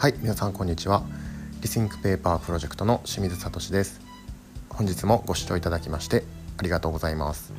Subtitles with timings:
[0.00, 1.02] はい皆さんこんにちは。
[1.60, 4.00] Rethink Paper Project の清水聡です。
[4.68, 6.22] 本日もご視聴いただきまして
[6.56, 7.52] ありがとうございます。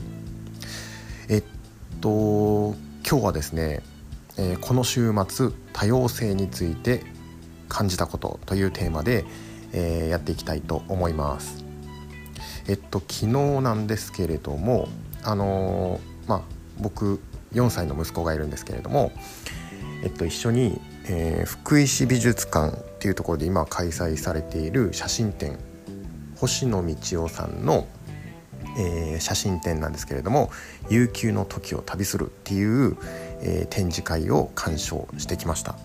[1.27, 1.43] えっ
[1.99, 2.75] と
[3.05, 3.81] 今日はですね、
[4.37, 7.03] えー、この週末多様性について
[7.67, 9.25] 感じたことというテーマで、
[9.73, 11.65] えー、やっていきたいと思います。
[12.69, 13.27] えっと昨日
[13.59, 14.87] なんですけれども
[15.23, 16.41] あのー、まあ
[16.79, 17.19] 僕
[17.51, 19.11] 4歳の息子がいるんですけれども
[20.03, 20.79] えっと一緒に
[21.11, 25.57] えー、福井市美術館っていうところで今開催されている写真展
[26.37, 27.87] 星野道夫さんの、
[28.77, 30.51] えー、写真展なんですけれども
[30.89, 32.95] 「悠久の時を旅する」っていう、
[33.41, 35.75] えー、展示会を鑑賞してきました。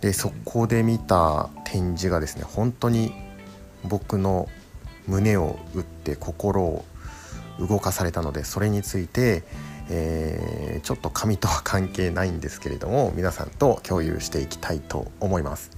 [0.00, 3.12] でそこで見た展示がですね本当に
[3.82, 4.48] 僕の
[5.08, 6.84] 胸を打って心を
[7.58, 9.42] 動かされたのでそれについて、
[9.90, 15.70] えー、ちょっと紙とは関係ないんですけれども皆さんと共有していきたいと思います。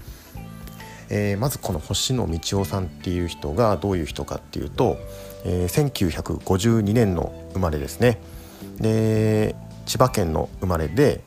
[1.10, 4.96] えー、まずこの星野道夫さんっていう人がどういう人かっていうと、
[5.44, 8.20] えー、1952年の生まれですね
[8.78, 11.20] で千葉県の生まれで、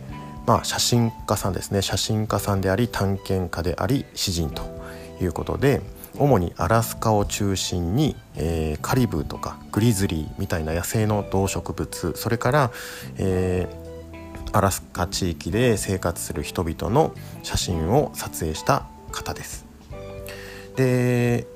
[0.48, 4.64] まあ、写真家さんですね写真家さんであり探検家であり詩人と
[5.22, 5.82] いうことで
[6.18, 12.72] 主にアラスカを中心に、えー、カリブーとかグリズリーみたいな野生の動植物それから、
[13.18, 19.66] えー、アラスカ地域で生活する人々の写真を撮影した方です。
[20.76, 21.48] で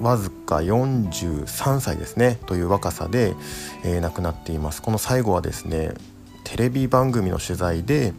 [0.00, 3.34] わずか43歳ですねという若さで、
[3.82, 5.94] えー、亡くなっていますこの最後はですね
[6.44, 8.12] テレビ番組の取材で、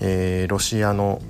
[0.00, 1.22] えー、ロシアの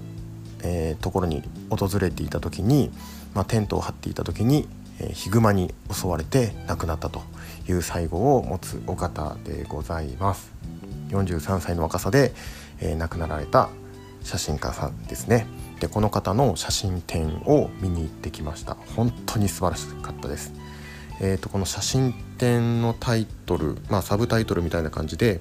[0.63, 1.43] えー、ところに
[1.77, 2.91] 訪れていた時に、
[3.35, 4.69] まあ、テントを張っていた時に、
[5.01, 7.23] えー、ヒグマに襲われて亡くなったと
[7.69, 10.53] いう最後を持つお方でございます。
[11.11, 12.33] 43歳の若さで、
[12.81, 13.69] えー、亡くなられた
[14.23, 15.47] 写真家さんですね。
[15.81, 18.77] でこの方の写真展を見に行ってきました。
[18.97, 20.53] 本当に素晴らしかったです。
[21.21, 25.41] えーと、とこの写真展のタイトル、まあ、サブタイトルみたいな感じで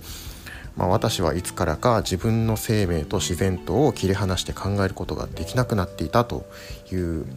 [0.81, 6.49] まあ、私はいつからか自分の生命と自然とを切り離して考えることができなくなっていたと
[6.91, 7.27] いう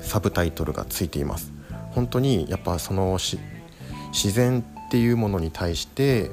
[0.00, 1.50] サブタイトルがついています。
[1.90, 6.30] 本当にやっぱその自然っていうものに対して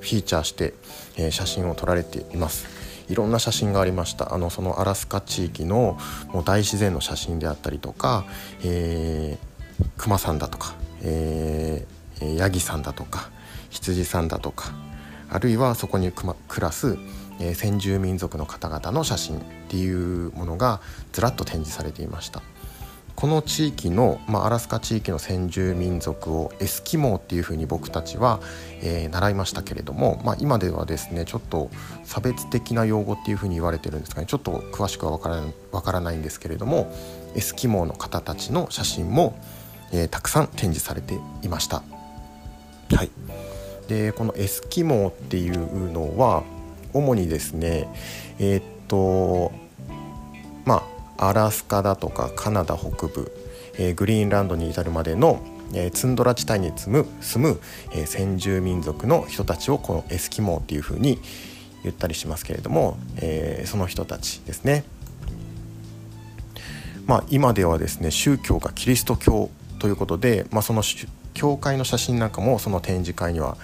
[0.00, 0.72] フィーチャーして、
[1.18, 2.66] えー、写真を撮られています。
[3.10, 4.34] いろんな写真がありました。
[4.34, 5.98] あのそのアラスカ地域の
[6.28, 8.24] もう大自然の写真であったりとか、
[8.64, 13.28] えー、熊さんだとか、えー、ヤギさんだとか
[13.68, 14.72] 羊さんだとか
[15.32, 16.98] あるいはそこに暮らす、
[17.40, 20.80] え、先住民族の方々の写真っていうものが
[21.12, 22.42] ずらっと展示されていました。
[23.14, 28.40] この地域の、まあ、アラスカ地域の先住民族をエスキモーっていうふうに僕たちは、
[28.80, 31.70] えー、習いましたけれども、まあ、今ではですねちょっと
[32.04, 34.26] 差別的な用語っていうふうに言われてるんですかね。
[34.26, 36.92] ちょっと詳しくは分から分からないんですけれども
[37.34, 39.38] エスキモーの方たちの写真も、
[39.92, 41.82] えー、たくさん展示されていました。
[42.94, 43.51] はい。
[43.88, 46.44] でこのエスキモーっていうのは
[46.92, 47.88] 主にですね
[48.38, 49.52] えー、っと
[50.64, 50.84] ま
[51.18, 53.32] あアラスカだとかカナダ北部、
[53.78, 55.40] えー、グリーンランドに至るまでの、
[55.72, 57.60] えー、ツンドラ地帯に住む住む、
[57.92, 61.18] えー、先住民族の人たちをこのエスキモーっていうふうに
[61.82, 64.84] 言ったりしますけれども、えー、その人たちですね。
[67.06, 69.50] まあ、今ではですね宗教がキリスト教
[69.80, 70.82] ということで、まあ、その
[71.34, 73.56] 教会の写真なんかもその展示会には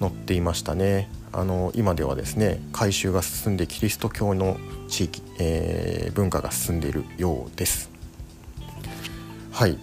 [0.00, 1.08] 載っていましたね。
[1.32, 4.56] あの今ではですね改宗が進んでキリスト教の
[4.88, 7.90] 地域、えー、文化が進んでいるようです。
[9.52, 9.78] はい。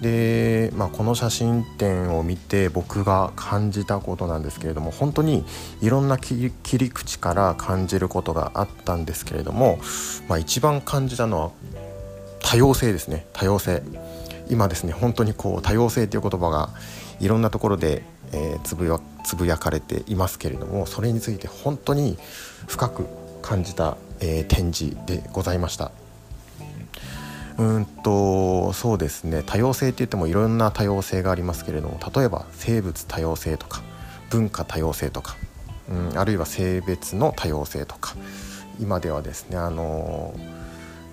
[0.00, 5.44] で、まあ、この写真展を見て僕が感じたことなんですけれども本当に
[5.80, 9.78] いろんな切り口から感じることがあったんですけれども、
[10.28, 11.50] まあ、一番感じたのは
[12.40, 13.26] 多様性ですね。
[13.32, 13.82] 多様性。
[14.48, 16.70] 今ですね本当にこう多様性という言葉が
[17.20, 22.18] いろんなところで、えー、つぶやつぶやかれていますけれどもそれについて本当に
[22.66, 23.06] 深く
[23.42, 25.92] 感じた、えー、展示でございました。
[27.58, 33.82] うんとそうですね多様性って言ってもいろんな多様性がありますけれども例えば生物多様性とか
[34.30, 35.36] 文化多様性とか、
[35.90, 38.14] うん、あるいは性別の多様性とか
[38.80, 40.34] 今ではですねあの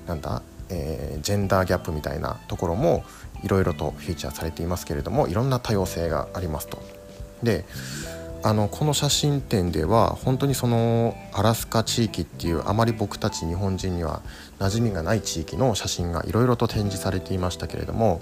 [0.05, 3.03] ー、なんだえー、ジェンダーギャップみたいなところも
[3.43, 6.81] いろいろとフィーチャーされていますけれどもいろんな多様性がありますと。
[7.43, 7.65] で
[8.41, 14.21] あのこの写真展では本当にそのアラスカ地域っていうあまり僕たち日本人には
[14.59, 18.21] 馴染みがない地域の写真がいろいろと展示されていましたけれども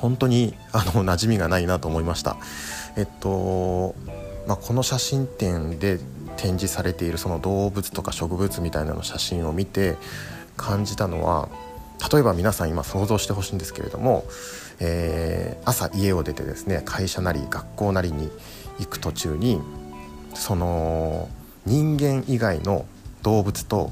[0.00, 2.36] 本当にあの馴染みがないなと思いました。
[2.96, 3.94] えっと
[4.46, 6.00] まあ、この写真展で
[6.36, 9.96] 展示されているその動物とか植物みたいなの写真を見て
[10.62, 11.48] 感じたのは
[12.12, 14.24] 例えば皆さん今想像してほしいんですけれども、
[14.80, 18.30] えー、朝家を出てですね会社なり学校なりに
[18.78, 19.60] 行く途中に
[20.34, 21.28] その
[21.66, 22.86] 人間以外の
[23.22, 23.90] 動物と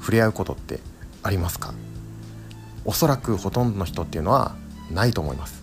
[0.00, 0.80] 触れ合うことって
[1.22, 1.74] ありますか？
[2.84, 4.56] おそらくほとんどの人っていうのは
[4.90, 5.62] ないと思います。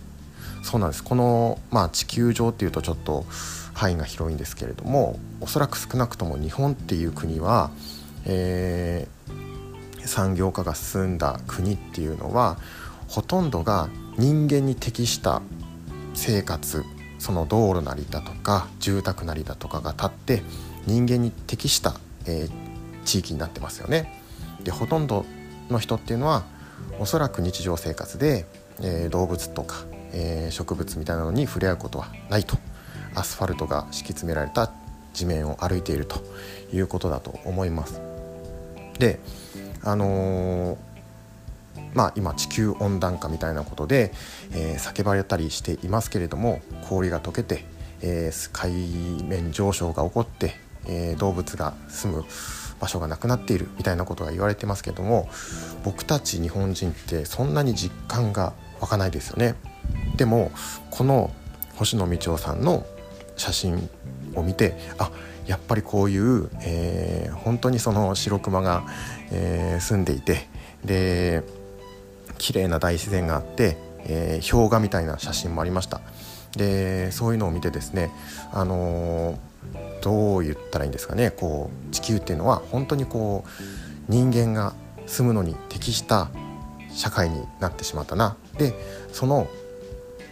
[0.62, 1.04] そうなんです。
[1.04, 3.26] この、まあ、地球上っていうとちょっと
[3.74, 7.70] 範囲が広いんですけれどもおそらく少なくとも日本っていう国は、
[8.24, 9.32] えー、
[10.10, 12.58] 産業化が進んだ国っていうのは
[13.06, 15.40] ほとんどが人間に適した
[16.14, 16.84] 生活
[17.20, 20.42] その道路なりだとか住宅なりだとかが建って
[20.86, 21.94] 人間に適した、
[22.26, 24.20] えー、地域になってますよね。
[24.64, 25.24] でほとんど
[25.70, 26.44] の人っていうのは
[26.98, 28.46] おそらく日常生活で、
[28.80, 32.58] えー、動物とか、えー、植物みたいなのに触れ合うことはないと
[33.14, 34.72] アスファルトが敷き詰められた
[35.12, 36.20] 地面を歩いていると
[36.72, 38.09] いうことだと思います。
[39.00, 39.18] で
[39.82, 40.76] あのー、
[41.94, 44.12] まあ、今地球温暖化みたいなことで、
[44.52, 47.64] えー、叫ばれたりしていますけれども氷が溶けて、
[48.02, 50.54] えー、海面上昇が起こって、
[50.86, 52.24] え動物が住む
[52.80, 55.28] 場所がなくなっているみたいなことが言われてますけども
[55.84, 59.54] 僕たち日本人ってそんなに実感が湧かないですよね。
[60.16, 60.50] でも
[60.90, 61.30] この
[61.76, 62.86] 星野道夫さんの
[63.36, 63.88] 写真
[64.34, 65.10] を見てあ
[65.50, 68.84] やっぱりこういう、えー、本当にその白熊が、
[69.32, 70.46] えー、住んでいて
[70.84, 71.42] で
[72.38, 76.00] 綺麗な大自然があって、えー、氷河みたいな写真もありました。
[76.56, 78.10] でそういうのを見てですね
[78.52, 83.50] あのー、どう言ったらいいんですかねこう地球っていうのは本当にこう
[84.08, 84.74] 人間が
[85.06, 86.28] 住むのに適した
[86.92, 88.36] 社会になってしまったな。
[88.56, 88.72] で
[89.12, 89.48] その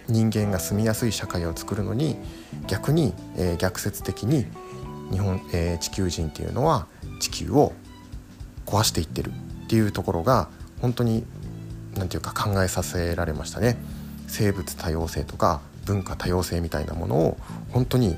[0.09, 2.17] 人間が住みやすい社会を作るのに
[2.69, 4.47] 逆に、えー、逆説的に
[5.11, 6.87] 日本、えー、地球人っていうのは
[7.21, 7.73] 地球を
[8.67, 9.31] 壊していってる
[9.65, 10.49] っていうところが
[10.81, 11.25] 本当に
[11.97, 13.77] 何て言うか考えさせられましたね。
[14.29, 17.39] 生物多様性とか文化多様性みたいなものを
[17.71, 18.17] 本当に、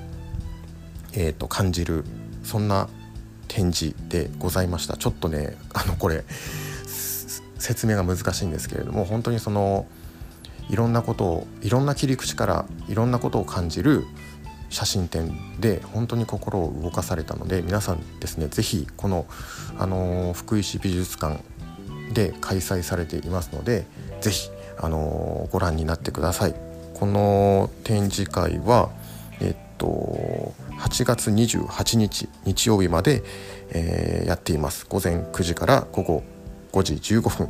[1.12, 2.04] えーと、感じる
[2.42, 2.88] そんな
[3.46, 6.24] 展示でございましたちょっとねあのこれ
[7.58, 9.86] 説明が難しいんですけれども本当にその
[10.68, 14.04] いろんなことをいろんな切り口からいろんなことを感じる
[14.70, 19.26] 写真展で本当に心を動かされたので皆さんですね是非この、
[19.78, 21.42] あの福井市美術館
[22.14, 23.84] で開催されていますので
[24.20, 26.54] 是非、あのご覧になってください。
[26.94, 28.90] この展示会は
[29.40, 33.22] えっと8月28日日曜日まで、
[33.70, 36.22] えー、やっています午前9時から午後
[36.72, 37.48] 5時15分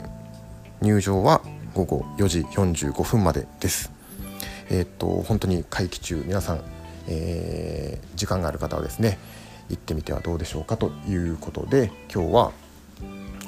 [0.81, 1.43] 入場は
[1.75, 3.93] 午後4時45分までです。
[4.71, 6.61] え、っと本当に会期中皆さん、
[7.11, 9.19] えー、時間がある方はですね
[9.69, 12.53] 行ってみてはどうでしょうかということで今日は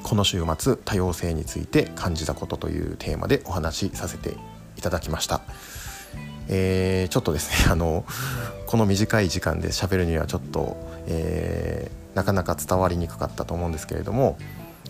[0.03, 4.35] この週末多様性について感じたことというテーマでお話しさせて
[4.77, 5.41] いただきました。
[6.49, 8.05] えー、ちょっとですね あの
[8.67, 10.75] この短い時間で喋るにはちょっと、
[11.07, 14.37] えー、なかなか伝わりにくかったと思うんですけれども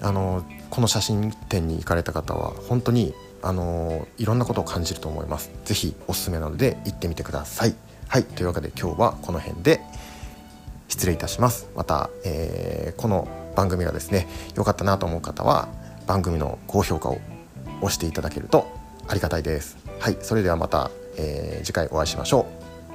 [0.01, 7.75] あのこの写真展に行かれた方は本当にあのいろんなことを感じると思います是非おすすめなので行ってみてください
[8.07, 9.81] はいというわけで今日はこの辺で
[10.87, 11.67] 失礼いたします。
[11.75, 15.67] また、えー、この番組がですね良かったなと思う方は
[16.05, 17.19] 番組の高評価を
[17.81, 18.67] 押していただけると
[19.07, 19.77] ありがたいです。
[19.99, 22.45] はいそれではまた、えー、次回お会いしましょ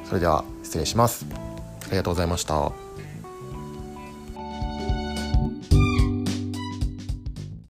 [0.04, 0.06] う。
[0.06, 1.26] それでは失礼します。
[1.86, 2.87] ありがとうございました。